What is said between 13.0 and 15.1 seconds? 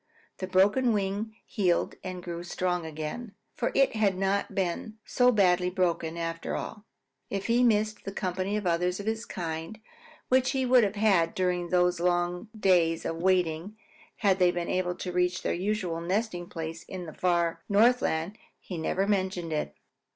of waiting had they been able